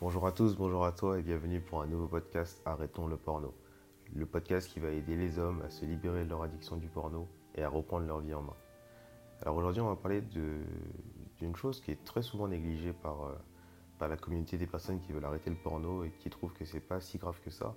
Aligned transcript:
Bonjour 0.00 0.28
à 0.28 0.30
tous, 0.30 0.54
bonjour 0.54 0.84
à 0.84 0.92
toi 0.92 1.18
et 1.18 1.22
bienvenue 1.22 1.60
pour 1.60 1.82
un 1.82 1.88
nouveau 1.88 2.06
podcast 2.06 2.62
Arrêtons 2.64 3.08
le 3.08 3.16
porno. 3.16 3.52
Le 4.14 4.26
podcast 4.26 4.70
qui 4.70 4.78
va 4.78 4.90
aider 4.90 5.16
les 5.16 5.40
hommes 5.40 5.60
à 5.62 5.70
se 5.70 5.84
libérer 5.84 6.22
de 6.22 6.28
leur 6.28 6.44
addiction 6.44 6.76
du 6.76 6.86
porno 6.86 7.26
et 7.56 7.64
à 7.64 7.68
reprendre 7.68 8.06
leur 8.06 8.20
vie 8.20 8.32
en 8.32 8.42
main. 8.42 8.54
Alors 9.42 9.56
aujourd'hui 9.56 9.82
on 9.82 9.88
va 9.88 9.96
parler 9.96 10.20
d'une 10.20 11.56
chose 11.56 11.80
qui 11.80 11.90
est 11.90 12.04
très 12.04 12.22
souvent 12.22 12.46
négligée 12.46 12.92
par, 12.92 13.24
euh, 13.24 13.34
par 13.98 14.08
la 14.08 14.16
communauté 14.16 14.56
des 14.56 14.68
personnes 14.68 15.00
qui 15.00 15.10
veulent 15.10 15.24
arrêter 15.24 15.50
le 15.50 15.56
porno 15.56 16.04
et 16.04 16.12
qui 16.12 16.30
trouvent 16.30 16.52
que 16.52 16.64
c'est 16.64 16.78
pas 16.78 17.00
si 17.00 17.18
grave 17.18 17.40
que 17.44 17.50
ça. 17.50 17.74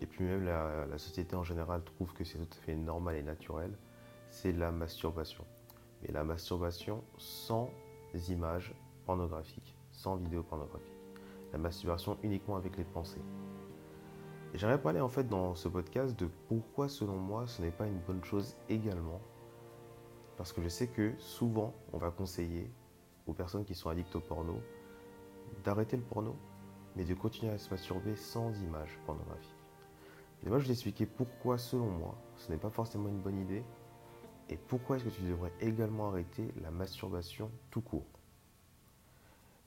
Et 0.00 0.06
puis 0.06 0.24
même 0.24 0.44
la, 0.44 0.86
la 0.86 0.98
société 0.98 1.36
en 1.36 1.44
général 1.44 1.84
trouve 1.84 2.12
que 2.14 2.24
c'est 2.24 2.38
tout 2.38 2.58
à 2.58 2.62
fait 2.62 2.74
normal 2.74 3.14
et 3.14 3.22
naturel. 3.22 3.78
C'est 4.28 4.50
la 4.50 4.72
masturbation. 4.72 5.44
Mais 6.02 6.10
la 6.10 6.24
masturbation 6.24 7.04
sans 7.16 7.70
images 8.28 8.74
pornographiques, 9.06 9.76
sans 9.92 10.16
vidéos 10.16 10.42
pornographiques. 10.42 10.99
La 11.52 11.58
masturbation 11.58 12.16
uniquement 12.22 12.56
avec 12.56 12.76
les 12.76 12.84
pensées. 12.84 13.22
J'aimerais 14.54 14.80
parler 14.80 15.00
en 15.00 15.08
fait 15.08 15.28
dans 15.28 15.54
ce 15.54 15.68
podcast 15.68 16.18
de 16.18 16.28
pourquoi 16.48 16.88
selon 16.88 17.16
moi 17.16 17.46
ce 17.46 17.62
n'est 17.62 17.70
pas 17.70 17.86
une 17.86 18.00
bonne 18.00 18.24
chose 18.24 18.56
également. 18.68 19.20
Parce 20.36 20.52
que 20.52 20.60
je 20.62 20.68
sais 20.68 20.88
que 20.88 21.12
souvent 21.18 21.74
on 21.92 21.98
va 21.98 22.10
conseiller 22.10 22.70
aux 23.26 23.32
personnes 23.32 23.64
qui 23.64 23.74
sont 23.74 23.90
addictes 23.90 24.16
au 24.16 24.20
porno 24.20 24.60
d'arrêter 25.64 25.96
le 25.96 26.02
porno, 26.02 26.36
mais 26.96 27.04
de 27.04 27.14
continuer 27.14 27.52
à 27.52 27.58
se 27.58 27.70
masturber 27.70 28.16
sans 28.16 28.60
images 28.62 28.98
pornographiques. 29.06 29.54
Et 30.44 30.48
moi 30.48 30.58
je 30.58 30.66
vais 30.66 30.72
expliquer 30.72 31.06
pourquoi 31.06 31.58
selon 31.58 31.90
moi 31.90 32.16
ce 32.36 32.50
n'est 32.50 32.58
pas 32.58 32.70
forcément 32.70 33.08
une 33.08 33.20
bonne 33.20 33.38
idée 33.38 33.64
et 34.48 34.56
pourquoi 34.56 34.96
est-ce 34.96 35.04
que 35.04 35.10
tu 35.10 35.22
devrais 35.22 35.52
également 35.60 36.08
arrêter 36.08 36.52
la 36.60 36.70
masturbation 36.70 37.50
tout 37.70 37.82
court. 37.82 38.19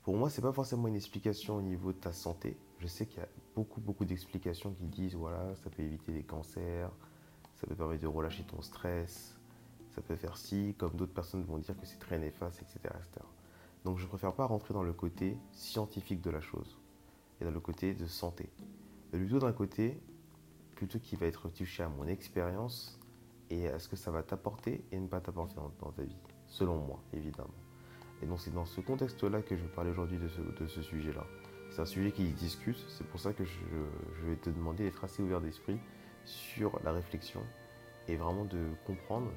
Pour 0.04 0.18
moi, 0.18 0.30
ce 0.30 0.42
n'est 0.42 0.48
pas 0.48 0.52
forcément 0.52 0.90
une 0.90 0.98
explication 0.98 1.56
au 1.56 1.62
niveau 1.62 1.94
de 1.94 1.98
ta 1.98 2.12
santé. 2.12 2.58
Je 2.80 2.88
sais 2.88 3.06
qu'il 3.06 3.20
y 3.20 3.24
a 3.24 3.30
beaucoup, 3.56 3.80
beaucoup 3.80 4.04
d'explications 4.04 4.74
qui 4.74 4.84
disent 4.84 5.16
voilà, 5.16 5.56
ça 5.56 5.70
peut 5.70 5.82
éviter 5.82 6.12
les 6.12 6.24
cancers, 6.24 6.92
ça 7.56 7.68
peut 7.68 7.76
permettre 7.76 8.02
de 8.02 8.08
relâcher 8.08 8.44
ton 8.44 8.62
stress, 8.62 9.38
ça 9.96 10.02
peut 10.02 10.18
faire 10.18 10.36
ci, 10.36 10.76
comme 10.78 10.92
d'autres 10.96 11.14
personnes 11.14 11.44
vont 11.44 11.58
dire 11.58 11.80
que 11.80 11.86
c'est 11.86 12.00
très 12.00 12.20
néfaste, 12.20 12.62
etc., 12.62 12.94
Donc 13.86 13.98
je 13.98 14.06
préfère 14.06 14.34
pas 14.34 14.46
rentrer 14.46 14.74
dans 14.74 14.84
le 14.84 14.92
côté 14.92 15.38
scientifique 15.54 16.22
de 16.22 16.32
la 16.32 16.42
chose 16.42 16.78
et 17.40 17.46
dans 17.46 17.52
le 17.52 17.62
côté 17.62 17.94
de 17.94 18.06
santé. 18.06 18.50
Mais 19.14 19.20
plutôt 19.20 19.40
d'un 19.40 19.54
côté, 19.54 20.02
plutôt 20.76 21.00
qui 21.00 21.16
va 21.16 21.28
être 21.28 21.48
touché 21.48 21.82
à 21.82 21.88
mon 21.88 22.08
expérience 22.08 23.00
et 23.50 23.70
à 23.70 23.80
ce 23.80 23.88
que 23.88 23.96
ça 23.96 24.12
va 24.12 24.22
t'apporter 24.22 24.84
et 24.92 25.00
ne 25.00 25.08
pas 25.08 25.22
t'apporter 25.22 25.56
dans 25.56 25.92
ta 25.92 26.04
vie, 26.04 26.18
selon 26.48 26.78
moi, 26.80 27.00
évidemment. 27.14 27.63
Et 28.24 28.26
donc 28.26 28.40
c'est 28.40 28.54
dans 28.54 28.66
ce 28.66 28.80
contexte-là 28.80 29.42
que 29.42 29.58
je 29.58 29.62
vais 29.62 29.68
parler 29.68 29.92
aujourd'hui 29.92 30.18
de 30.18 30.68
ce, 30.68 30.82
sujet-là. 30.82 31.26
C'est 31.70 31.82
un 31.82 31.86
sujet 31.86 32.14
qui 32.14 32.24
discute, 32.32 32.78
c'est 32.88 33.06
pour 33.06 33.20
ça 33.20 33.34
que 33.34 33.44
je, 33.44 33.60
vais 34.26 34.38
te 34.38 34.50
demander 34.50 34.86
d'être 34.86 35.04
assez 35.04 35.22
ouvert 35.22 35.42
d'esprit 35.42 35.78
sur 36.24 36.80
la 36.86 36.94
réflexion 36.94 37.42
et 38.08 38.16
vraiment 38.16 38.46
de 38.46 38.60
comprendre 38.86 39.30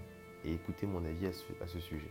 et 0.45 0.55
écouter 0.55 0.87
mon 0.87 1.05
avis 1.05 1.27
à 1.27 1.33
ce, 1.67 1.81
sujet. 1.81 2.11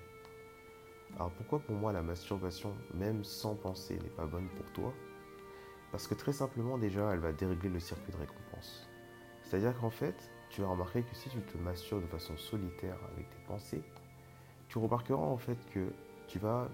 Alors 1.15 1.31
pourquoi 1.31 1.59
pour 1.59 1.75
moi 1.75 1.93
la 1.93 2.01
masturbation, 2.01 2.75
même 2.93 3.23
sans 3.23 3.55
penser, 3.55 3.97
n'est 3.97 4.09
pas 4.09 4.25
bonne 4.25 4.49
pour 4.49 4.69
toi? 4.73 4.93
Parce 5.93 6.07
que 6.07 6.13
très 6.13 6.33
simplement 6.33 6.77
déjà, 6.77 7.09
elle 7.13 7.19
va 7.19 7.31
dérégler 7.31 7.69
le 7.69 7.79
circuit 7.79 8.11
de 8.11 8.17
récompense. 8.17 8.89
C'est-à-dire 9.43 9.79
qu'en 9.79 9.91
fait, 9.91 10.29
tu 10.49 10.59
vas 10.59 10.67
remarquer 10.67 11.03
que 11.03 11.15
si 11.15 11.29
tu 11.29 11.39
te 11.39 11.57
masturbes 11.57 12.01
de 12.01 12.07
façon 12.07 12.35
solitaire 12.35 12.97
avec 13.13 13.29
tes 13.29 13.43
pensées, 13.47 13.83
tu 14.67 14.77
remarqueras 14.77 15.23
en 15.23 15.37
fait 15.37 15.57
que 15.73 15.87
tu 16.27 16.39
vas 16.39 16.69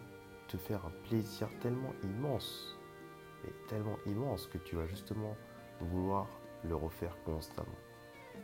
te 0.47 0.57
faire 0.57 0.85
un 0.85 1.07
plaisir 1.07 1.47
tellement 1.61 1.93
immense, 2.03 2.77
mais 3.43 3.51
tellement 3.67 3.97
immense 4.05 4.47
que 4.47 4.57
tu 4.57 4.75
vas 4.75 4.85
justement 4.87 5.35
vouloir 5.79 6.27
le 6.63 6.75
refaire 6.75 7.15
constamment. 7.23 7.69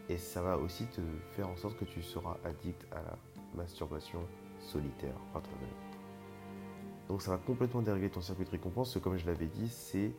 Et 0.10 0.18
ça 0.18 0.42
va 0.42 0.58
aussi 0.58 0.88
te 0.88 1.02
faire 1.32 1.50
en 1.50 1.56
sorte 1.56 1.78
que 1.78 1.86
tu 1.86 2.02
seras 2.02 2.38
addict 2.46 2.86
à 2.92 3.02
la 3.02 3.18
masturbation 3.56 4.22
solitaire 4.60 5.16
par 5.34 5.42
toi-même. 5.42 5.70
Donc 7.08 7.22
ça 7.22 7.32
va 7.32 7.38
complètement 7.38 7.82
dérégler 7.82 8.10
ton 8.10 8.22
circuit 8.22 8.46
de 8.46 8.50
récompense, 8.50 8.98
comme 9.02 9.18
je 9.18 9.26
l'avais 9.26 9.48
dit, 9.48 9.70
c'est 9.70 10.14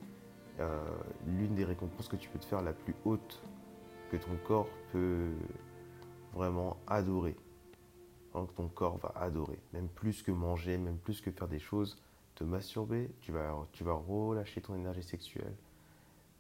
euh, 0.61 0.85
l'une 1.27 1.55
des 1.55 1.65
récompenses 1.65 2.09
que 2.09 2.17
tu 2.17 2.29
peux 2.29 2.39
te 2.39 2.47
faire 2.47 2.63
la 2.63 2.73
plus 2.73 2.95
haute, 3.05 3.43
que 4.11 4.17
ton 4.17 4.37
corps 4.47 4.69
peut 4.93 5.31
vraiment 6.33 6.77
adorer 6.87 7.37
que 8.47 8.53
ton 8.55 8.69
corps 8.69 8.99
va 8.99 9.13
adorer, 9.17 9.59
même 9.73 9.89
plus 9.89 10.23
que 10.23 10.31
manger, 10.31 10.79
même 10.79 10.99
plus 10.99 11.21
que 11.21 11.31
faire 11.31 11.49
des 11.49 11.59
choses, 11.59 11.97
te 12.35 12.45
masturber, 12.45 13.11
tu 13.21 13.33
vas, 13.33 13.67
tu 13.73 13.85
vas 13.85 13.95
relâcher 13.95 14.61
ton 14.61 14.75
énergie 14.75 15.03
sexuelle, 15.03 15.55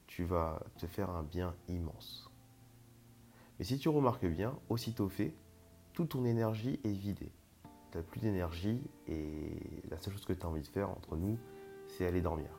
tu 0.07 0.25
vas 0.25 0.61
te 0.79 0.87
faire 0.87 1.11
un 1.11 1.23
bien 1.23 1.55
immense. 1.69 2.31
Mais 3.59 3.65
si 3.65 3.79
tu 3.79 3.89
remarques 3.89 4.27
bien, 4.27 4.57
aussitôt 4.69 5.09
fait, 5.09 5.35
toute 5.93 6.11
ton 6.11 6.25
énergie 6.25 6.79
est 6.85 6.93
vidée. 6.93 7.33
Tu 7.91 7.99
n'as 7.99 8.05
plus 8.05 8.21
d'énergie 8.21 8.81
et 9.09 9.83
la 9.91 9.99
seule 9.99 10.13
chose 10.13 10.25
que 10.25 10.33
tu 10.33 10.47
as 10.47 10.49
envie 10.49 10.63
de 10.63 10.69
faire 10.69 10.91
entre 10.91 11.17
nous, 11.17 11.39
c'est 11.89 12.07
aller 12.07 12.21
dormir. 12.21 12.51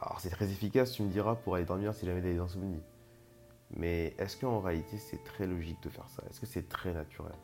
Alors 0.00 0.20
c'est 0.20 0.30
très 0.30 0.50
efficace, 0.50 0.92
tu 0.92 1.02
me 1.02 1.10
diras, 1.10 1.34
pour 1.34 1.56
aller 1.56 1.64
dormir 1.64 1.94
si 1.94 2.06
jamais 2.06 2.20
tu 2.20 2.28
as 2.28 2.32
des 2.32 2.88
Mais 3.76 4.14
est-ce 4.18 4.36
qu'en 4.36 4.60
réalité 4.60 4.98
c'est 4.98 5.24
très 5.24 5.46
logique 5.46 5.82
de 5.82 5.88
faire 5.88 6.08
ça? 6.08 6.22
Est-ce 6.30 6.40
que 6.40 6.46
c'est 6.46 6.68
très 6.68 6.92
naturel? 6.92 7.34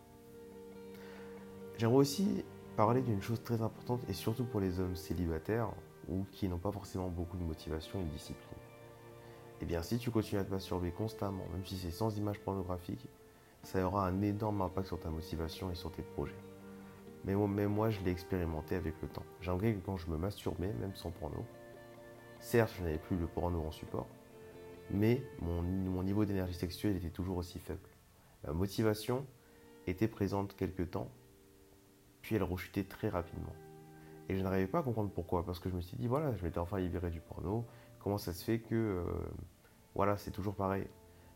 J'aimerais 1.78 1.96
aussi 1.96 2.44
parler 2.76 3.02
d'une 3.02 3.22
chose 3.22 3.42
très 3.42 3.62
importante 3.62 4.00
et 4.08 4.12
surtout 4.12 4.44
pour 4.44 4.60
les 4.60 4.80
hommes 4.80 4.96
célibataires 4.96 5.70
ou 6.08 6.24
qui 6.32 6.48
n'ont 6.48 6.58
pas 6.58 6.72
forcément 6.72 7.08
beaucoup 7.08 7.36
de 7.36 7.42
motivation 7.42 8.00
et 8.00 8.04
de 8.04 8.10
discipline. 8.10 8.58
Eh 9.60 9.64
bien, 9.64 9.82
si 9.82 9.98
tu 9.98 10.10
continues 10.10 10.40
à 10.40 10.44
te 10.44 10.50
masturber 10.50 10.90
constamment, 10.90 11.44
même 11.52 11.64
si 11.64 11.76
c'est 11.76 11.90
sans 11.90 12.16
images 12.16 12.40
pornographiques, 12.40 13.08
ça 13.62 13.84
aura 13.84 14.06
un 14.06 14.20
énorme 14.22 14.62
impact 14.62 14.88
sur 14.88 15.00
ta 15.00 15.08
motivation 15.08 15.70
et 15.70 15.74
sur 15.74 15.90
tes 15.90 16.02
projets. 16.02 16.34
Mais 17.24 17.34
moi, 17.34 17.90
je 17.90 18.00
l'ai 18.02 18.10
expérimenté 18.10 18.74
avec 18.74 18.94
le 19.00 19.08
temps. 19.08 19.22
J'ai 19.40 19.50
remarqué 19.50 19.74
que 19.74 19.84
quand 19.84 19.96
je 19.96 20.08
me 20.10 20.18
masturbais, 20.18 20.72
même 20.74 20.94
sans 20.94 21.10
porno, 21.10 21.44
certes, 22.38 22.74
je 22.76 22.82
n'avais 22.82 22.98
plus 22.98 23.16
le 23.16 23.26
porno 23.26 23.62
en 23.62 23.70
support, 23.70 24.06
mais 24.90 25.22
mon, 25.40 26.02
niveau 26.02 26.26
d'énergie 26.26 26.54
sexuelle 26.54 26.96
était 26.96 27.08
toujours 27.08 27.38
aussi 27.38 27.58
faible. 27.58 27.88
La 28.44 28.52
motivation 28.52 29.24
était 29.86 30.08
présente 30.08 30.54
quelque 30.54 30.82
temps, 30.82 31.10
puis 32.24 32.36
elle 32.36 32.42
rechutait 32.42 32.84
très 32.84 33.10
rapidement. 33.10 33.52
Et 34.30 34.36
je 34.38 34.42
n'arrivais 34.42 34.66
pas 34.66 34.78
à 34.78 34.82
comprendre 34.82 35.10
pourquoi, 35.10 35.44
parce 35.44 35.58
que 35.58 35.68
je 35.68 35.74
me 35.74 35.82
suis 35.82 35.98
dit, 35.98 36.06
voilà, 36.06 36.34
je 36.34 36.42
m'étais 36.42 36.58
enfin 36.58 36.78
libéré 36.78 37.10
du 37.10 37.20
porno, 37.20 37.66
comment 37.98 38.16
ça 38.16 38.32
se 38.32 38.42
fait 38.42 38.60
que, 38.60 38.74
euh, 38.74 39.04
voilà, 39.94 40.16
c'est 40.16 40.30
toujours 40.30 40.54
pareil? 40.54 40.86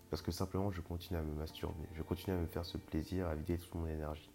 Parce 0.08 0.22
que 0.22 0.32
simplement, 0.32 0.70
je 0.70 0.80
continue 0.80 1.18
à 1.18 1.22
me 1.22 1.34
masturber, 1.34 1.86
je 1.92 2.02
continue 2.02 2.34
à 2.34 2.40
me 2.40 2.46
faire 2.46 2.64
ce 2.64 2.78
plaisir, 2.78 3.26
à 3.28 3.34
vider 3.34 3.58
toute 3.58 3.74
mon 3.74 3.86
énergie. 3.86 4.30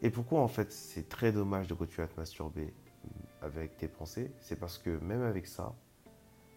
Et 0.00 0.08
pourquoi, 0.08 0.40
en 0.40 0.48
fait, 0.48 0.72
c'est 0.72 1.10
très 1.10 1.32
dommage 1.32 1.68
de 1.68 1.74
continuer 1.74 2.04
à 2.04 2.08
te 2.08 2.18
masturber 2.18 2.72
euh, 3.04 3.46
avec 3.46 3.76
tes 3.76 3.88
pensées? 3.88 4.32
C'est 4.40 4.58
parce 4.58 4.78
que 4.78 4.88
même 5.00 5.22
avec 5.22 5.46
ça, 5.46 5.74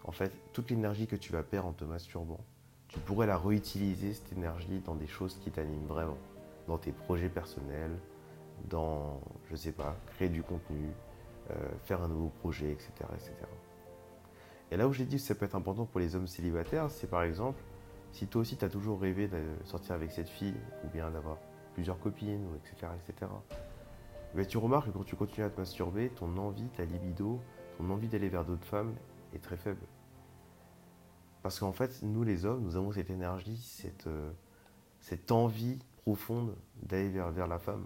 en 0.05 0.13
fait, 0.13 0.31
toute 0.53 0.69
l'énergie 0.69 1.07
que 1.07 1.17
tu 1.17 1.33
vas 1.33 1.43
perdre 1.43 1.67
en 1.67 1.73
te 1.73 1.83
masturbant, 1.83 2.39
tu 2.87 2.97
pourrais 2.99 3.27
la 3.27 3.37
réutiliser, 3.37 4.13
cette 4.13 4.31
énergie, 4.31 4.79
dans 4.85 4.95
des 4.95 5.07
choses 5.07 5.37
qui 5.43 5.51
t'animent 5.51 5.87
vraiment, 5.87 6.17
dans 6.67 6.77
tes 6.77 6.93
projets 6.93 7.27
personnels, 7.27 7.99
dans, 8.69 9.21
je 9.49 9.55
sais 9.55 9.71
pas, 9.71 9.95
créer 10.15 10.29
du 10.29 10.43
contenu, 10.43 10.89
euh, 11.51 11.55
faire 11.83 12.01
un 12.01 12.07
nouveau 12.07 12.29
projet, 12.29 12.71
etc., 12.71 12.91
etc. 13.13 13.33
Et 14.71 14.77
là 14.77 14.87
où 14.87 14.93
j'ai 14.93 15.05
dit 15.05 15.17
que 15.17 15.21
ça 15.21 15.35
peut 15.35 15.45
être 15.45 15.55
important 15.55 15.85
pour 15.85 15.99
les 15.99 16.15
hommes 16.15 16.27
célibataires, 16.27 16.89
c'est 16.89 17.07
par 17.09 17.23
exemple, 17.23 17.61
si 18.11 18.27
toi 18.27 18.41
aussi 18.41 18.57
tu 18.57 18.65
as 18.65 18.69
toujours 18.69 18.99
rêvé 19.01 19.27
de 19.27 19.41
sortir 19.65 19.95
avec 19.95 20.11
cette 20.11 20.29
fille, 20.29 20.55
ou 20.83 20.87
bien 20.87 21.11
d'avoir 21.11 21.37
plusieurs 21.73 21.99
copines, 21.99 22.47
etc., 22.55 22.91
etc., 23.07 23.31
mais 24.35 24.45
tu 24.45 24.57
remarques 24.57 24.87
que 24.87 24.91
quand 24.91 25.03
tu 25.03 25.15
continues 25.15 25.45
à 25.45 25.49
te 25.49 25.59
masturber, 25.59 26.09
ton 26.09 26.37
envie, 26.37 26.67
ta 26.69 26.85
libido, 26.85 27.39
ton 27.77 27.89
envie 27.91 28.07
d'aller 28.07 28.29
vers 28.29 28.45
d'autres 28.45 28.65
femmes 28.65 28.95
est 29.33 29.43
très 29.43 29.57
faible. 29.57 29.85
Parce 31.43 31.59
qu'en 31.59 31.73
fait, 31.73 32.01
nous 32.01 32.23
les 32.23 32.45
hommes, 32.45 32.63
nous 32.63 32.75
avons 32.75 32.91
cette 32.93 33.09
énergie, 33.09 33.57
cette, 33.57 34.07
euh, 34.07 34.31
envie 35.29 35.77
profonde 35.97 36.55
d'aller 36.81 37.09
vers 37.09 37.47
la 37.47 37.59
femme 37.59 37.85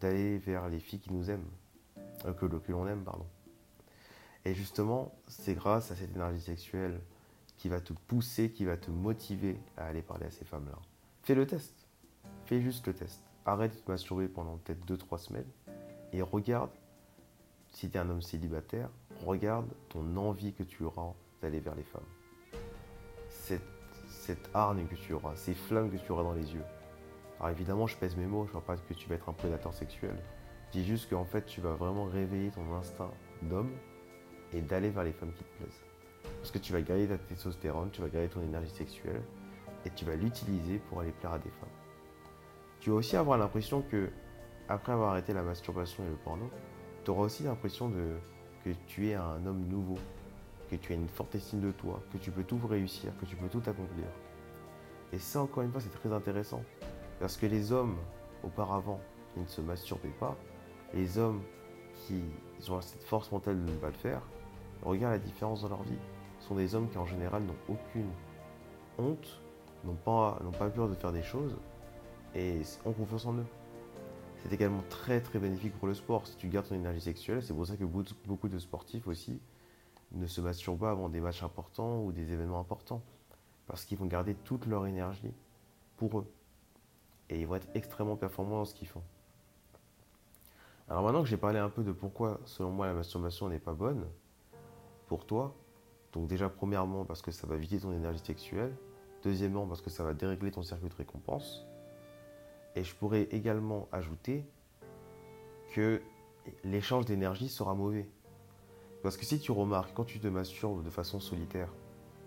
d'aller 0.00 0.38
vers 0.38 0.68
les 0.68 0.80
filles 0.80 1.00
qui 1.00 1.12
nous 1.12 1.30
aiment, 1.30 1.48
euh, 2.24 2.32
que, 2.32 2.46
l'on 2.46 2.86
aime, 2.86 3.04
pardon. 3.04 3.26
Et 4.44 4.54
justement, 4.54 5.14
c'est 5.26 5.54
grâce 5.54 5.90
à 5.90 5.96
cette 5.96 6.14
énergie 6.14 6.40
sexuelle 6.40 7.00
qui 7.56 7.68
va 7.68 7.80
te 7.80 7.92
pousser, 7.92 8.50
qui 8.50 8.64
va 8.64 8.76
te 8.76 8.90
motiver 8.90 9.58
à 9.76 9.86
aller 9.86 10.02
parler 10.02 10.26
à 10.26 10.30
ces 10.30 10.44
femmes-là. 10.44 10.78
Fais 11.22 11.34
le 11.34 11.46
test. 11.46 11.72
Fais 12.44 12.60
juste 12.60 12.86
le 12.86 12.92
test. 12.92 13.22
Arrête 13.46 13.74
de 13.74 13.78
te 13.78 13.90
masturber 13.90 14.28
pendant 14.28 14.56
peut-être 14.58 14.84
2-3 14.86 15.18
semaines 15.18 15.50
et 16.12 16.22
regarde, 16.22 16.70
si 17.72 17.90
tu 17.90 17.96
es 17.96 18.00
un 18.00 18.08
homme 18.08 18.22
célibataire, 18.22 18.88
regarde 19.24 19.66
ton 19.88 20.16
envie 20.16 20.52
que 20.52 20.62
tu 20.62 20.84
auras 20.84 21.12
d'aller 21.42 21.60
vers 21.60 21.74
les 21.74 21.82
femmes. 21.82 22.02
Cette, 23.28 23.62
cette 24.08 24.52
que 24.52 24.94
tu 24.94 25.12
auras, 25.12 25.34
ces 25.36 25.54
flammes 25.54 25.90
que 25.90 25.96
tu 25.96 26.12
auras 26.12 26.22
dans 26.22 26.32
les 26.32 26.54
yeux. 26.54 26.64
Alors 27.38 27.50
évidemment, 27.50 27.86
je 27.86 27.96
pèse 27.96 28.16
mes 28.16 28.26
mots, 28.26 28.44
je 28.44 28.48
ne 28.48 28.52
vois 28.52 28.62
pas 28.64 28.76
que 28.76 28.94
tu 28.94 29.08
vas 29.08 29.16
être 29.16 29.28
un 29.28 29.32
prédateur 29.32 29.74
sexuel. 29.74 30.16
Je 30.68 30.78
dis 30.78 30.84
juste 30.84 31.10
qu'en 31.10 31.24
fait, 31.24 31.44
tu 31.46 31.60
vas 31.60 31.74
vraiment 31.74 32.04
réveiller 32.04 32.50
ton 32.50 32.74
instinct 32.74 33.10
d'homme 33.42 33.70
et 34.52 34.60
d'aller 34.60 34.90
vers 34.90 35.04
les 35.04 35.12
femmes 35.12 35.32
qui 35.32 35.44
te 35.44 35.58
plaisent. 35.58 35.82
Parce 36.38 36.50
que 36.50 36.58
tu 36.58 36.72
vas 36.72 36.80
garder 36.80 37.08
ta 37.08 37.18
testostérone, 37.18 37.90
tu 37.90 38.00
vas 38.00 38.08
garder 38.08 38.28
ton 38.28 38.42
énergie 38.42 38.70
sexuelle 38.70 39.22
et 39.84 39.90
tu 39.90 40.04
vas 40.04 40.16
l'utiliser 40.16 40.78
pour 40.78 41.00
aller 41.00 41.12
plaire 41.12 41.32
à 41.32 41.38
des 41.38 41.50
femmes. 41.50 41.68
Tu 42.80 42.90
vas 42.90 42.96
aussi 42.96 43.16
avoir 43.16 43.38
l'impression 43.38 43.82
que, 43.82 44.10
après 44.68 44.92
avoir 44.92 45.10
arrêté 45.10 45.32
la 45.32 45.42
masturbation 45.42 46.04
et 46.04 46.08
le 46.08 46.16
porno, 46.16 46.50
tu 47.04 47.10
auras 47.10 47.22
aussi 47.22 47.42
l'impression 47.42 47.88
de, 47.88 48.16
que 48.64 48.70
tu 48.86 49.08
es 49.08 49.14
un 49.14 49.44
homme 49.46 49.66
nouveau, 49.68 49.98
que 50.70 50.76
tu 50.76 50.92
as 50.92 50.96
une 50.96 51.08
forte 51.08 51.34
estime 51.34 51.60
de 51.60 51.70
toi, 51.70 52.02
que 52.12 52.18
tu 52.18 52.30
peux 52.30 52.44
tout 52.44 52.58
réussir, 52.66 53.12
que 53.20 53.26
tu 53.26 53.36
peux 53.36 53.48
tout 53.48 53.62
accomplir. 53.66 54.06
Et 55.12 55.18
ça, 55.18 55.42
encore 55.42 55.62
une 55.62 55.70
fois, 55.70 55.80
c'est 55.80 55.90
très 55.90 56.12
intéressant. 56.12 56.62
Parce 57.24 57.38
que 57.38 57.46
les 57.46 57.72
hommes, 57.72 57.96
auparavant, 58.42 59.00
qui 59.32 59.40
ne 59.40 59.46
se 59.46 59.62
masturbaient 59.62 60.12
pas, 60.20 60.36
les 60.92 61.16
hommes 61.16 61.40
qui 61.94 62.22
ont 62.68 62.82
cette 62.82 63.02
force 63.02 63.32
mentale 63.32 63.64
de 63.64 63.72
ne 63.72 63.76
pas 63.78 63.86
le 63.86 63.94
faire, 63.94 64.20
regarde 64.82 65.14
la 65.14 65.18
différence 65.18 65.62
dans 65.62 65.70
leur 65.70 65.82
vie. 65.84 65.96
Ce 66.38 66.48
sont 66.48 66.54
des 66.54 66.74
hommes 66.74 66.86
qui, 66.90 66.98
en 66.98 67.06
général, 67.06 67.42
n'ont 67.44 67.56
aucune 67.70 68.10
honte, 68.98 69.40
n'ont 69.84 69.94
pas, 69.94 70.38
pas 70.58 70.68
peur 70.68 70.86
de 70.86 70.94
faire 70.94 71.12
des 71.12 71.22
choses 71.22 71.56
et 72.34 72.60
ont 72.84 72.92
confiance 72.92 73.24
en 73.24 73.38
eux. 73.38 73.46
C'est 74.42 74.52
également 74.52 74.84
très 74.90 75.22
très 75.22 75.38
bénéfique 75.38 75.72
pour 75.78 75.88
le 75.88 75.94
sport. 75.94 76.26
Si 76.26 76.36
tu 76.36 76.48
gardes 76.48 76.68
ton 76.68 76.74
énergie 76.74 77.00
sexuelle, 77.00 77.42
c'est 77.42 77.54
pour 77.54 77.66
ça 77.66 77.78
que 77.78 77.86
beaucoup 77.86 78.48
de 78.50 78.58
sportifs 78.58 79.06
aussi 79.06 79.40
ne 80.12 80.26
se 80.26 80.42
masturbent 80.42 80.80
pas 80.80 80.90
avant 80.90 81.08
des 81.08 81.22
matchs 81.22 81.42
importants 81.42 82.02
ou 82.02 82.12
des 82.12 82.34
événements 82.34 82.60
importants. 82.60 83.00
Parce 83.66 83.86
qu'ils 83.86 83.96
vont 83.96 84.04
garder 84.04 84.34
toute 84.34 84.66
leur 84.66 84.86
énergie 84.86 85.32
pour 85.96 86.18
eux. 86.18 86.26
Et 87.30 87.40
ils 87.40 87.46
vont 87.46 87.56
être 87.56 87.68
extrêmement 87.74 88.16
performants 88.16 88.58
dans 88.58 88.64
ce 88.64 88.74
qu'ils 88.74 88.88
font. 88.88 89.02
Alors 90.88 91.02
maintenant 91.02 91.22
que 91.22 91.28
j'ai 91.28 91.38
parlé 91.38 91.58
un 91.58 91.70
peu 91.70 91.82
de 91.82 91.92
pourquoi, 91.92 92.40
selon 92.44 92.70
moi, 92.70 92.86
la 92.86 92.92
masturbation 92.92 93.48
n'est 93.48 93.58
pas 93.58 93.72
bonne 93.72 94.06
pour 95.06 95.24
toi, 95.24 95.54
donc 96.12 96.26
déjà 96.28 96.48
premièrement 96.48 97.04
parce 97.04 97.22
que 97.22 97.30
ça 97.30 97.46
va 97.46 97.56
vider 97.56 97.78
ton 97.78 97.92
énergie 97.92 98.18
sexuelle, 98.18 98.74
deuxièmement 99.22 99.66
parce 99.66 99.80
que 99.80 99.90
ça 99.90 100.04
va 100.04 100.12
dérégler 100.12 100.50
ton 100.50 100.62
circuit 100.62 100.88
de 100.88 100.94
récompense, 100.94 101.66
et 102.76 102.84
je 102.84 102.94
pourrais 102.94 103.22
également 103.30 103.88
ajouter 103.92 104.44
que 105.72 106.02
l'échange 106.64 107.06
d'énergie 107.06 107.48
sera 107.48 107.74
mauvais. 107.74 108.08
Parce 109.02 109.16
que 109.16 109.24
si 109.24 109.38
tu 109.38 109.52
remarques, 109.52 109.92
quand 109.94 110.04
tu 110.04 110.18
te 110.20 110.26
masturbes 110.26 110.82
de 110.82 110.90
façon 110.90 111.20
solitaire, 111.20 111.68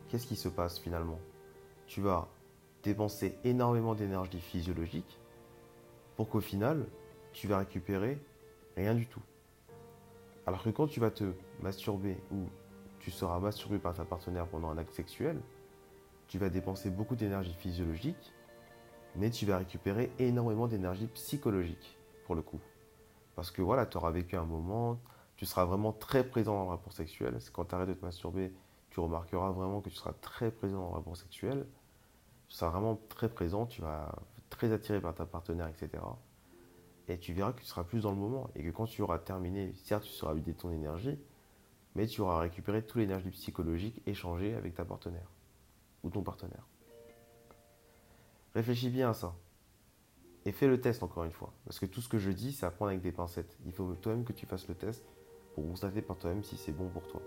qu'est-ce 0.09 0.25
qui 0.25 0.35
se 0.35 0.49
passe 0.49 0.79
finalement? 0.79 1.19
Tu 1.85 2.01
vas 2.01 2.27
dépenser 2.83 3.37
énormément 3.43 3.95
d'énergie 3.95 4.39
physiologique 4.39 5.19
pour 6.15 6.29
qu'au 6.29 6.41
final, 6.41 6.85
tu 7.33 7.47
vas 7.47 7.59
récupérer 7.59 8.19
rien 8.75 8.95
du 8.95 9.07
tout. 9.07 9.21
Alors 10.45 10.63
que 10.63 10.69
quand 10.69 10.87
tu 10.87 10.99
vas 10.99 11.11
te 11.11 11.25
masturber 11.61 12.17
ou 12.31 12.45
tu 12.99 13.11
seras 13.11 13.39
masturbé 13.39 13.79
par 13.79 13.93
ta 13.93 14.05
partenaire 14.05 14.47
pendant 14.47 14.69
un 14.69 14.77
acte 14.77 14.93
sexuel, 14.93 15.39
tu 16.27 16.37
vas 16.39 16.49
dépenser 16.49 16.89
beaucoup 16.89 17.15
d'énergie 17.15 17.53
physiologique, 17.53 18.33
mais 19.15 19.29
tu 19.29 19.45
vas 19.45 19.57
récupérer 19.57 20.11
énormément 20.19 20.67
d'énergie 20.67 21.07
psychologique 21.07 21.97
pour 22.25 22.35
le 22.35 22.41
coup. 22.41 22.59
Parce 23.35 23.51
que 23.51 23.61
voilà, 23.61 23.85
tu 23.85 23.97
auras 23.97 24.11
vécu 24.11 24.35
un 24.35 24.45
moment, 24.45 24.99
tu 25.35 25.45
seras 25.45 25.65
vraiment 25.65 25.93
très 25.93 26.23
présent 26.23 26.55
dans 26.55 26.63
le 26.63 26.69
rapport 26.69 26.93
sexuel. 26.93 27.37
Quand 27.53 27.65
tu 27.65 27.75
arrêtes 27.75 27.89
de 27.89 27.93
te 27.93 28.03
masturber, 28.03 28.51
tu 28.89 28.99
remarqueras 28.99 29.51
vraiment 29.51 29.81
que 29.81 29.89
tu 29.89 29.95
seras 29.95 30.13
très 30.13 30.49
présent 30.49 30.79
dans 30.79 30.89
le 30.89 30.93
rapport 30.95 31.15
sexuel. 31.15 31.67
Seras 32.47 32.71
vraiment 32.71 32.99
très 33.09 33.29
présent, 33.29 33.65
tu 33.65 33.81
vas 33.81 34.15
très 34.49 34.71
attiré 34.71 35.01
par 35.01 35.13
ta 35.13 35.25
partenaire, 35.25 35.67
etc. 35.67 36.03
Et 37.07 37.17
tu 37.17 37.33
verras 37.33 37.53
que 37.53 37.59
tu 37.59 37.65
seras 37.65 37.83
plus 37.83 38.01
dans 38.01 38.11
le 38.11 38.17
moment. 38.17 38.49
Et 38.55 38.63
que 38.63 38.69
quand 38.69 38.85
tu 38.85 39.01
auras 39.01 39.19
terminé, 39.19 39.73
certes, 39.83 40.03
tu 40.03 40.11
seras 40.11 40.33
vidé 40.33 40.53
de 40.53 40.57
ton 40.57 40.71
énergie, 40.71 41.17
mais 41.95 42.07
tu 42.07 42.21
auras 42.21 42.39
récupéré 42.39 42.83
toute 42.83 42.97
l'énergie 42.97 43.29
psychologique 43.31 44.01
échangée 44.05 44.53
avec 44.55 44.75
ta 44.75 44.85
partenaire 44.85 45.29
ou 46.03 46.09
ton 46.09 46.21
partenaire. 46.21 46.65
Réfléchis 48.53 48.89
bien 48.89 49.09
à 49.09 49.13
ça. 49.13 49.35
Et 50.45 50.51
fais 50.51 50.67
le 50.67 50.79
test 50.79 51.03
encore 51.03 51.25
une 51.25 51.31
fois. 51.31 51.51
Parce 51.65 51.79
que 51.79 51.85
tout 51.85 52.01
ce 52.01 52.07
que 52.07 52.17
je 52.17 52.31
dis, 52.31 52.53
c'est 52.53 52.65
à 52.65 52.71
prendre 52.71 52.89
avec 52.89 53.01
des 53.01 53.11
pincettes. 53.11 53.57
Il 53.65 53.73
faut 53.73 53.95
toi-même 53.95 54.23
que 54.23 54.33
tu 54.33 54.45
fasses 54.45 54.67
le 54.67 54.75
test 54.75 55.03
pour 55.53 55.65
constater 55.67 56.01
par 56.01 56.17
toi-même 56.17 56.43
si 56.43 56.55
c'est 56.55 56.71
bon 56.71 56.87
pour 56.87 57.07
toi. 57.07 57.21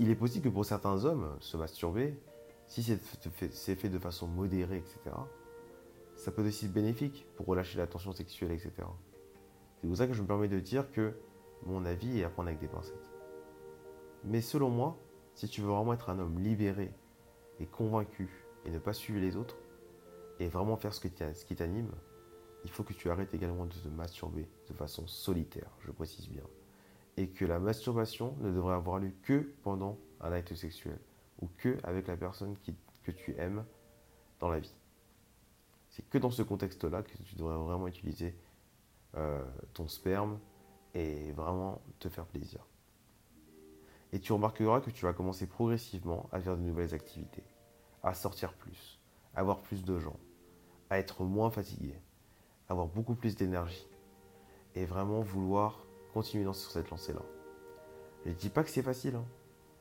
Il 0.00 0.10
est 0.10 0.14
possible 0.14 0.44
que 0.44 0.48
pour 0.48 0.64
certains 0.64 1.04
hommes, 1.04 1.36
se 1.40 1.56
masturber, 1.56 2.18
si 2.66 2.82
c'est 2.82 3.76
fait 3.76 3.88
de 3.88 3.98
façon 3.98 4.26
modérée, 4.26 4.78
etc., 4.78 4.98
ça 6.14 6.32
peut 6.32 6.46
aussi 6.46 6.66
être 6.66 6.72
bénéfique 6.72 7.26
pour 7.36 7.46
relâcher 7.46 7.78
la 7.78 7.86
tension 7.86 8.12
sexuelle, 8.12 8.52
etc. 8.52 8.72
C'est 9.80 9.86
pour 9.86 9.96
ça 9.96 10.06
que 10.06 10.14
je 10.14 10.22
me 10.22 10.26
permets 10.26 10.48
de 10.48 10.60
dire 10.60 10.90
que 10.90 11.14
mon 11.64 11.84
avis 11.84 12.20
est 12.20 12.24
à 12.24 12.30
prendre 12.30 12.48
avec 12.48 12.60
des 12.60 12.68
pincettes. 12.68 12.94
Mais 14.24 14.40
selon 14.40 14.70
moi, 14.70 14.98
si 15.34 15.48
tu 15.48 15.60
veux 15.60 15.68
vraiment 15.68 15.92
être 15.92 16.10
un 16.10 16.18
homme 16.18 16.38
libéré 16.38 16.92
et 17.60 17.66
convaincu 17.66 18.46
et 18.64 18.70
ne 18.70 18.78
pas 18.78 18.94
suivre 18.94 19.20
les 19.20 19.36
autres, 19.36 19.56
et 20.38 20.48
vraiment 20.48 20.76
faire 20.76 20.92
ce, 20.92 21.00
ce 21.00 21.44
qui 21.44 21.54
t'anime, 21.54 21.90
il 22.64 22.70
faut 22.70 22.82
que 22.82 22.92
tu 22.92 23.10
arrêtes 23.10 23.32
également 23.32 23.66
de 23.66 23.72
te 23.72 23.88
masturber 23.88 24.48
de 24.68 24.74
façon 24.74 25.06
solitaire, 25.06 25.70
je 25.80 25.90
précise 25.90 26.28
bien 26.28 26.44
et 27.16 27.28
que 27.28 27.44
la 27.44 27.58
masturbation 27.58 28.36
ne 28.40 28.50
devrait 28.50 28.74
avoir 28.74 28.98
lieu 28.98 29.12
que 29.22 29.50
pendant 29.62 29.98
un 30.20 30.32
acte 30.32 30.54
sexuel 30.54 30.98
ou 31.40 31.48
que 31.58 31.78
avec 31.82 32.06
la 32.06 32.16
personne 32.16 32.56
que 33.02 33.10
tu 33.10 33.34
aimes 33.38 33.64
dans 34.40 34.48
la 34.48 34.58
vie. 34.58 34.74
C'est 35.90 36.08
que 36.08 36.18
dans 36.18 36.30
ce 36.30 36.42
contexte-là 36.42 37.02
que 37.02 37.16
tu 37.24 37.36
devrais 37.36 37.56
vraiment 37.56 37.88
utiliser 37.88 38.36
euh, 39.16 39.44
ton 39.72 39.88
sperme 39.88 40.38
et 40.94 41.32
vraiment 41.32 41.80
te 41.98 42.08
faire 42.08 42.26
plaisir. 42.26 42.66
Et 44.12 44.20
tu 44.20 44.32
remarqueras 44.32 44.80
que 44.80 44.90
tu 44.90 45.04
vas 45.04 45.12
commencer 45.12 45.46
progressivement 45.46 46.28
à 46.32 46.40
faire 46.40 46.56
de 46.56 46.62
nouvelles 46.62 46.94
activités, 46.94 47.44
à 48.02 48.14
sortir 48.14 48.52
plus, 48.54 49.00
à 49.34 49.40
avoir 49.40 49.60
plus 49.60 49.84
de 49.84 49.98
gens, 49.98 50.18
à 50.90 50.98
être 50.98 51.24
moins 51.24 51.50
fatigué, 51.50 51.94
à 52.68 52.72
avoir 52.72 52.86
beaucoup 52.86 53.14
plus 53.14 53.36
d'énergie 53.36 53.86
et 54.74 54.84
vraiment 54.84 55.20
vouloir 55.20 55.84
continuer 56.12 56.52
sur 56.52 56.70
cette 56.70 56.90
lancée-là. 56.90 57.22
Je 58.24 58.30
ne 58.30 58.34
dis 58.34 58.48
pas 58.48 58.64
que 58.64 58.70
c'est 58.70 58.82
facile. 58.82 59.16
Hein. 59.16 59.24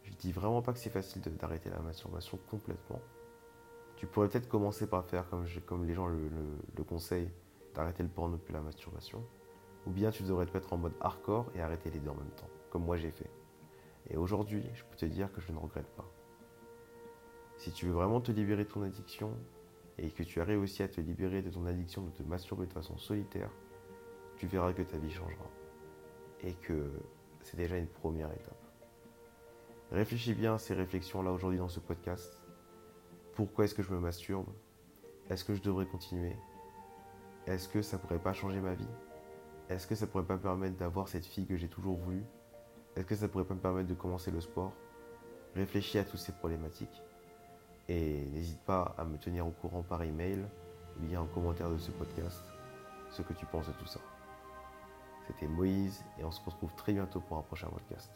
Je 0.05 0.13
dis 0.13 0.31
vraiment 0.31 0.61
pas 0.61 0.71
que 0.71 0.79
c'est 0.79 0.89
facile 0.89 1.21
d'arrêter 1.21 1.69
la 1.69 1.79
masturbation 1.79 2.39
complètement. 2.49 3.01
Tu 3.95 4.05
pourrais 4.05 4.27
peut-être 4.29 4.47
commencer 4.47 4.87
par 4.87 5.05
faire 5.05 5.25
comme, 5.29 5.85
les 5.85 5.93
gens 5.93 6.07
le, 6.07 6.83
conseillent, 6.83 7.31
d'arrêter 7.73 8.03
le 8.03 8.09
porno 8.09 8.37
puis 8.37 8.53
la 8.53 8.61
masturbation. 8.61 9.23
Ou 9.87 9.91
bien 9.91 10.11
tu 10.11 10.23
devrais 10.23 10.45
te 10.45 10.53
mettre 10.53 10.73
en 10.73 10.77
mode 10.77 10.93
hardcore 10.99 11.51
et 11.55 11.61
arrêter 11.61 11.89
les 11.89 11.99
deux 11.99 12.09
en 12.09 12.15
même 12.15 12.31
temps, 12.31 12.49
comme 12.69 12.83
moi 12.83 12.97
j'ai 12.97 13.11
fait. 13.11 13.29
Et 14.09 14.17
aujourd'hui, 14.17 14.63
je 14.73 14.83
peux 14.83 14.95
te 14.95 15.05
dire 15.05 15.31
que 15.31 15.41
je 15.41 15.51
ne 15.51 15.57
regrette 15.57 15.89
pas. 15.95 16.05
Si 17.57 17.71
tu 17.71 17.87
veux 17.87 17.93
vraiment 17.93 18.21
te 18.21 18.31
libérer 18.31 18.65
de 18.65 18.69
ton 18.69 18.83
addiction 18.83 19.31
et 19.97 20.11
que 20.11 20.23
tu 20.23 20.41
arrives 20.41 20.61
aussi 20.61 20.83
à 20.83 20.87
te 20.87 21.01
libérer 21.01 21.41
de 21.41 21.49
ton 21.49 21.65
addiction 21.65 22.03
de 22.03 22.11
te 22.11 22.21
masturber 22.21 22.67
de 22.67 22.73
façon 22.73 22.97
solitaire, 22.97 23.49
tu 24.37 24.45
verras 24.45 24.73
que 24.73 24.83
ta 24.83 24.97
vie 24.97 25.11
changera 25.11 25.45
et 26.41 26.53
que 26.53 26.91
c'est 27.41 27.57
déjà 27.57 27.77
une 27.77 27.87
première 27.87 28.31
étape. 28.31 28.64
Réfléchis 29.91 30.33
bien 30.33 30.55
à 30.55 30.57
ces 30.57 30.73
réflexions-là 30.73 31.31
aujourd'hui 31.31 31.59
dans 31.59 31.69
ce 31.69 31.79
podcast. 31.79 32.41
Pourquoi 33.35 33.65
est-ce 33.65 33.75
que 33.75 33.83
je 33.83 33.91
me 33.91 33.99
masturbe? 33.99 34.47
Est-ce 35.29 35.45
que 35.45 35.53
je 35.53 35.61
devrais 35.61 35.85
continuer? 35.85 36.35
Est-ce 37.45 37.69
que 37.69 37.81
ça 37.81 37.99
pourrait 37.99 38.19
pas 38.19 38.33
changer 38.33 38.59
ma 38.59 38.73
vie? 38.73 38.87
Est-ce 39.69 39.85
que 39.85 39.93
ça 39.95 40.07
pourrait 40.07 40.25
pas 40.25 40.35
me 40.35 40.41
permettre 40.41 40.75
d'avoir 40.77 41.07
cette 41.07 41.25
fille 41.25 41.45
que 41.45 41.55
j'ai 41.55 41.67
toujours 41.67 41.97
voulu? 41.97 42.23
Est-ce 42.95 43.05
que 43.05 43.15
ça 43.15 43.27
pourrait 43.27 43.45
pas 43.45 43.53
me 43.53 43.59
permettre 43.59 43.87
de 43.87 43.93
commencer 43.93 44.31
le 44.31 44.41
sport? 44.41 44.73
Réfléchis 45.55 45.99
à 45.99 46.03
toutes 46.03 46.19
ces 46.19 46.31
problématiques 46.31 47.01
et 47.87 48.25
n'hésite 48.33 48.61
pas 48.61 48.95
à 48.97 49.05
me 49.05 49.17
tenir 49.17 49.45
au 49.45 49.51
courant 49.51 49.83
par 49.83 50.01
email 50.01 50.43
ou 50.97 51.05
bien 51.05 51.21
en 51.21 51.27
commentaire 51.27 51.69
de 51.69 51.77
ce 51.77 51.91
podcast 51.91 52.43
ce 53.11 53.21
que 53.21 53.33
tu 53.33 53.45
penses 53.45 53.67
de 53.67 53.73
tout 53.73 53.85
ça. 53.85 53.99
C'était 55.27 55.47
Moïse 55.47 56.03
et 56.19 56.23
on 56.23 56.31
se 56.31 56.43
retrouve 56.43 56.73
très 56.75 56.93
bientôt 56.93 57.21
pour 57.21 57.37
un 57.37 57.43
prochain 57.43 57.67
podcast. 57.67 58.11